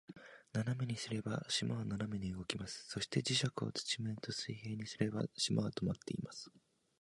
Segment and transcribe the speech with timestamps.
[0.53, 2.89] 斜めにすれば、島は斜めに動きます。
[2.89, 6.49] そして、磁石を土面と水平にすれば、島は停まっています。